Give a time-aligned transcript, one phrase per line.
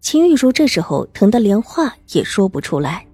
[0.00, 3.06] 秦玉茹这时候疼得连话也说不出来，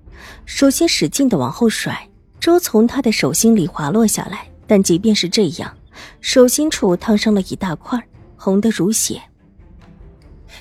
[0.44, 4.48] 手心使劲的往后甩，粥从她的手心里滑落下来。
[4.68, 5.76] 但即便是这样，
[6.20, 8.02] 手心处烫伤了一大块，
[8.36, 9.20] 红得如血。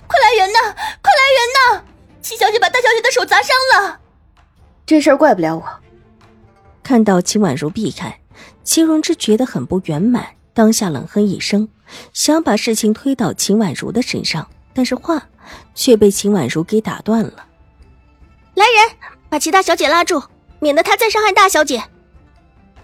[0.07, 0.59] 快来人呐！
[1.01, 1.83] 快来人呐！
[2.21, 3.99] 齐小姐把大小姐的手砸伤了。
[4.85, 5.63] 这事儿怪不了我。
[6.83, 8.19] 看到秦婉如避开，
[8.63, 11.67] 齐荣之觉得很不圆满，当下冷哼一声，
[12.13, 15.23] 想把事情推到秦婉如的身上，但是话。
[15.75, 17.45] 却被秦婉如给打断了。
[18.55, 18.97] 来人，
[19.29, 20.23] 把齐大小姐拉住，
[20.59, 21.83] 免得她再伤害大小姐。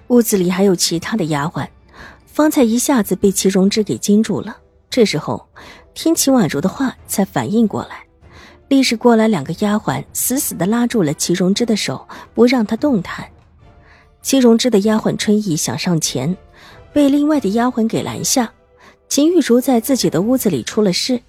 [0.09, 1.67] 屋子里还有其他的丫鬟，
[2.27, 4.55] 方才一下子被齐荣之给惊住了。
[4.91, 5.47] 这时候，
[5.95, 8.05] 听秦婉如的话，才反应过来，
[8.67, 13.27] 立时过来两个丫鬟，死死的拉住了齐荣之的手，不让他动弹。
[14.21, 16.37] 齐荣之的丫鬟春意想上前，
[16.93, 18.51] 被另外的丫鬟给拦下。
[19.09, 21.19] 秦玉茹在自己的屋子里出了事。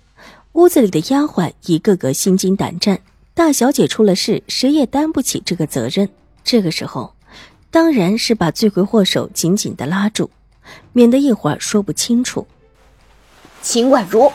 [0.52, 3.00] 屋子里的丫鬟一个个心惊胆战，
[3.32, 6.06] 大小姐出了事，谁也担不起这个责任。
[6.44, 7.14] 这个时候，
[7.70, 10.28] 当然是把罪魁祸首紧紧的拉住，
[10.92, 12.46] 免得一会儿说不清楚。
[13.62, 14.30] 秦婉如，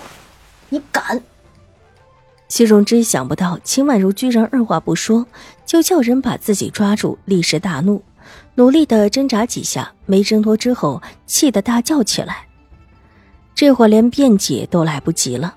[0.69, 1.21] 你敢！
[2.47, 5.27] 谢荣之想不到秦婉如居然二话不说
[5.65, 8.01] 就叫人把自己抓住，立时大怒，
[8.55, 12.47] 努力的挣扎几下，没挣脱之后，气得大叫起来。
[13.53, 15.56] 这会儿连辩解都来不及了。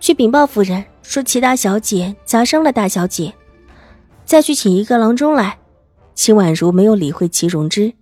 [0.00, 3.34] 去禀报夫人，说齐大小姐砸伤了大小姐，
[4.24, 5.58] 再去请一个郎中来。
[6.14, 7.92] 秦婉如没有理会齐荣之，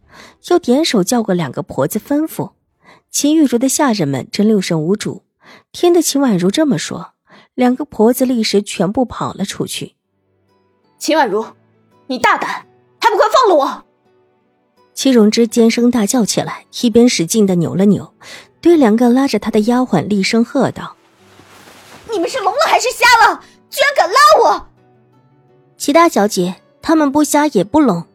[0.49, 2.53] 又点手叫过两个婆子吩咐。
[3.11, 5.23] 秦玉茹的下人们真六神无主，
[5.73, 7.13] 听得秦婉如这么说，
[7.55, 9.97] 两个婆子立时全部跑了出去。
[10.99, 11.45] 秦婉如，
[12.07, 12.67] 你大胆，
[13.01, 13.85] 还不快放了我！
[14.95, 18.15] 齐荣之尖声大叫起来，一边使劲的扭了扭，
[18.61, 20.96] 对两个拉着他的丫鬟厉声喝道。
[22.17, 23.43] 你们是聋了还是瞎了？
[23.69, 24.67] 居然敢拉我！
[25.77, 28.07] 齐大小姐，他们不瞎也不聋，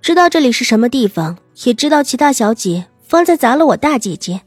[0.00, 4.42] 知道这里是什么地方，也知道齐大小姐方才砸了我大姐姐。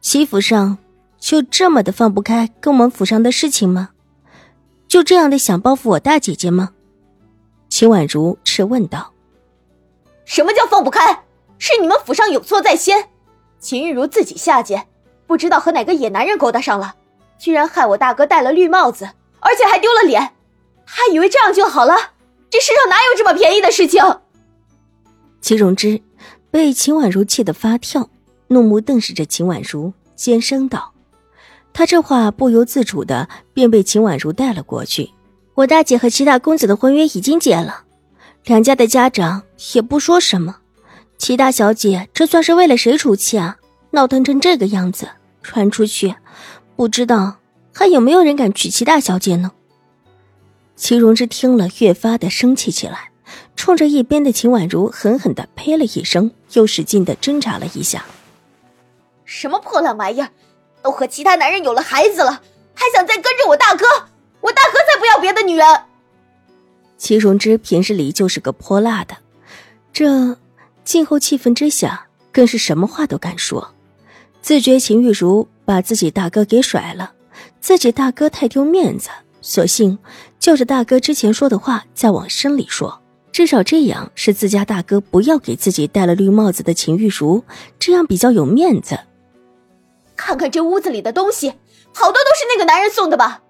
[0.00, 0.78] 齐府上
[1.18, 3.90] 就这么的放不开跟我们府上的事情吗？
[4.88, 6.70] 就这样的想报复我大姐姐吗？
[7.68, 9.12] 秦婉如斥问道
[10.24, 11.24] ：“什么叫放不开？
[11.58, 13.10] 是你们府上有错在先，
[13.60, 14.86] 秦玉茹自己下贱，
[15.26, 16.94] 不知道和哪个野男人勾搭上了。”
[17.38, 19.08] 居然害我大哥戴了绿帽子，
[19.40, 20.32] 而且还丢了脸，
[20.84, 21.94] 还以为这样就好了。
[22.48, 24.02] 这世上哪有这么便宜的事情？
[25.40, 26.00] 齐荣之
[26.50, 28.08] 被秦婉如气得发跳，
[28.48, 30.92] 怒目瞪视着秦婉如，尖声道
[31.72, 35.10] ：“他这话不由自主的便被秦婉如带了过去。
[35.54, 37.82] 我大姐和齐大公子的婚约已经结了，
[38.44, 39.42] 两家的家长
[39.74, 40.56] 也不说什么。
[41.18, 43.56] 齐大小姐这算是为了谁出气啊？
[43.90, 45.08] 闹腾成这个样子，
[45.42, 46.14] 传出去。”
[46.76, 47.38] 不知道
[47.72, 49.52] 还有没有人敢娶齐大小姐呢？
[50.76, 53.10] 齐荣之听了，越发的生气起来，
[53.56, 58.04] 冲着一边的秦婉如狠狠的呸了一声，又使劲的挣扎了一下。
[59.24, 60.28] 什么破烂玩意儿，
[60.82, 62.42] 都和其他男人有了孩子了，
[62.74, 63.86] 还想再跟着我大哥？
[64.42, 65.66] 我大哥才不要别的女人！
[66.98, 69.16] 齐荣之平日里就是个泼辣的，
[69.94, 70.36] 这
[70.84, 73.74] 静候气氛之下，更是什么话都敢说，
[74.42, 75.48] 自觉秦玉茹。
[75.66, 77.12] 把自己大哥给甩了，
[77.60, 79.10] 自己大哥太丢面子，
[79.42, 79.98] 索性
[80.38, 87.44] 就着大哥之前说的话再往深里说，至少这样是自家大哥不要给自己戴了绿帽子的秦玉茹，
[87.78, 88.98] 这样比较有面子。
[90.14, 91.50] 看看这屋子里的东西，
[91.92, 93.42] 好多都是那个男人送的吧？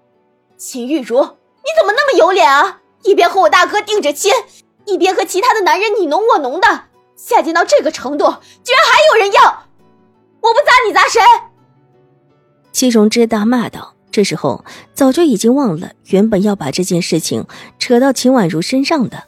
[0.57, 2.81] 秦玉茹，你怎么那么有脸啊？
[3.03, 4.33] 一边和我大哥定着亲，
[4.85, 6.67] 一边和其他的男人你侬我侬的，
[7.15, 8.25] 下贱到这个程度，
[8.63, 9.63] 居然还有人要！
[10.41, 11.21] 我不砸你砸谁？
[12.77, 14.63] 戚荣之大骂道：“这时候
[14.93, 17.43] 早就已经忘了原本要把这件事情
[17.79, 19.23] 扯到秦婉如身上的。”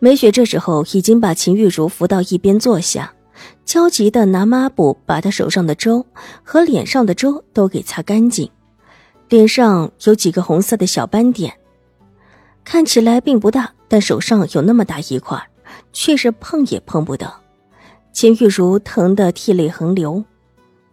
[0.00, 3.14] 梅雪这时候已经把秦玉茹扶到一边坐下，
[3.64, 6.04] 焦急的拿抹布把她手上的粥
[6.42, 8.50] 和脸上的粥都给擦干净。
[9.30, 11.54] 脸上有几个红色的小斑点，
[12.64, 15.42] 看起来并不大，但手上有那么大一块，
[15.94, 17.32] 却是碰也碰不得。
[18.12, 20.22] 秦玉茹疼得涕泪横流，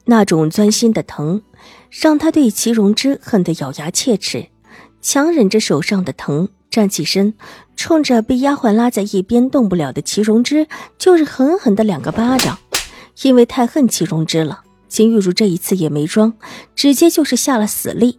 [0.05, 1.41] 那种钻心的疼。
[1.89, 4.47] 让他对齐荣之恨得咬牙切齿，
[5.01, 7.33] 强忍着手上的疼，站起身，
[7.75, 10.67] 冲着被丫鬟拉在一边动不了的齐荣之，
[10.97, 12.57] 就是狠狠的两个巴掌。
[13.23, 16.33] 因为太恨齐荣之了，秦玉茹这一次也没装，
[16.75, 18.17] 直接就是下了死力，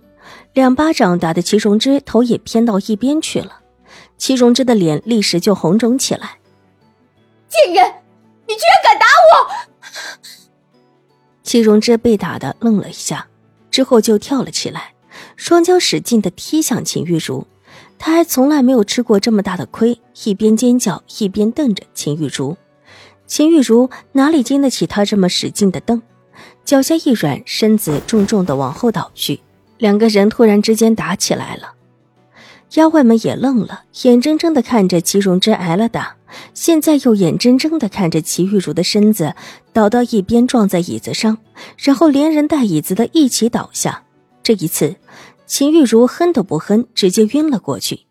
[0.52, 3.61] 两巴掌打的齐荣之头也偏到一边去了。
[4.19, 6.37] 齐荣之的脸立时就红肿起来。
[7.49, 7.93] 贱人，
[8.46, 9.21] 你居然敢打我！
[11.52, 13.26] 齐荣之被打的愣了一下，
[13.70, 14.94] 之后就跳了起来，
[15.37, 17.46] 双脚使劲的踢向秦玉茹。
[17.99, 22.56] 他还从来没有吃过这么大的亏，一边尖叫一边瞪着秦玉茹。
[23.26, 26.00] 秦玉茹哪里经得起他这么使劲的瞪，
[26.64, 29.38] 脚下一软，身子重重的往后倒去。
[29.76, 31.75] 两个人突然之间打起来了，
[32.74, 36.16] 丫鬟们也愣了，眼睁睁的看着齐荣之挨了打，
[36.54, 39.34] 现在又眼睁睁的看着齐玉茹的身子
[39.72, 41.36] 倒到一边，撞在椅子上，
[41.76, 44.04] 然后连人带椅子的一起倒下。
[44.42, 44.96] 这一次，
[45.46, 48.06] 秦玉茹哼都不哼，直接晕了过去。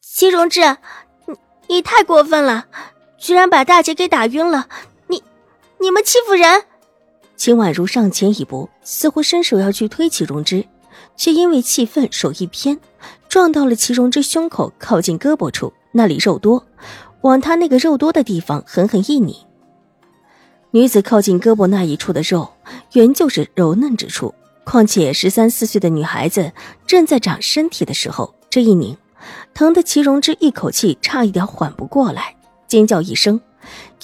[0.00, 0.62] 齐荣之，
[1.26, 1.36] 你
[1.68, 2.66] 你太过分了！
[3.18, 4.68] 居然把大姐给打晕了！
[5.08, 5.22] 你，
[5.80, 6.64] 你们欺负人！
[7.36, 10.64] 秦婉如上前一步，似乎伸手要去推齐荣之，
[11.18, 12.78] 却因为气愤，手一偏，
[13.28, 16.64] 撞到了齐荣之胸口靠近胳膊处，那里肉多，
[17.20, 19.34] 往他那个肉多的地方狠狠一拧。
[20.70, 22.48] 女子靠近胳膊那一处的肉，
[22.92, 24.32] 原就是柔嫩之处，
[24.64, 26.52] 况且十三四岁的女孩子
[26.86, 28.96] 正在长身体的时候，这一拧，
[29.52, 32.36] 疼得齐荣之一口气差一点缓不过来。
[32.68, 33.40] 尖叫一声，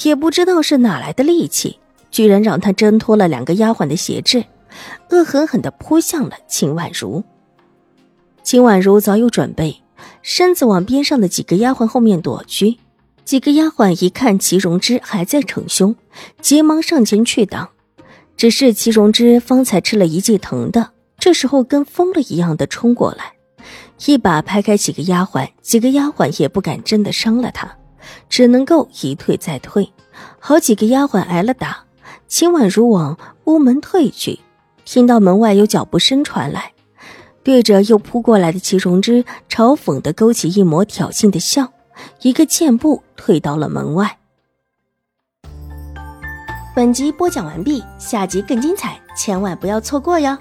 [0.02, 1.78] 也不知道是哪来的力气，
[2.10, 4.42] 居然让他挣脱了两个丫鬟的挟制，
[5.10, 7.24] 恶狠狠地扑向了秦婉如。
[8.42, 9.82] 秦婉如早有准备，
[10.22, 12.78] 身子往边上的几个丫鬟后面躲去。
[13.24, 15.96] 几个丫鬟一看齐荣之还在逞凶，
[16.42, 17.70] 急忙上前去挡。
[18.36, 23.32] 只是齐荣之方才吃了一记疼的，这时候跟疯了一样的冲过来，
[24.04, 27.74] 一把拍开几个丫鬟，几个丫鬟也不敢真的伤了他。
[28.28, 29.90] 只能够一退再退，
[30.38, 31.84] 好几个丫鬟挨了打，
[32.28, 34.38] 秦婉如往屋门退去，
[34.84, 36.72] 听到门外有脚步声传来，
[37.42, 41.72] 对着又扑过来的齐荣之，嘲讽的勾起一抹挑衅的笑，
[42.22, 44.18] 一个箭步退到了门外。
[46.76, 50.36] 本集播讲完毕，下集更精彩，千万不要错过哟。